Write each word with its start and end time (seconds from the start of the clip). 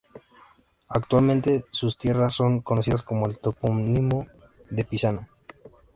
Actualmente 0.87 1.63
sus 1.69 1.95
tierras 1.95 2.33
son 2.33 2.61
conocidas 2.61 3.03
con 3.03 3.19
el 3.19 3.37
topónimo 3.37 4.25
de 4.71 4.83
"Pisana". 4.83 5.29